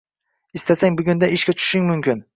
[0.59, 2.29] Istasang, bugundan ishga tushishing mumkin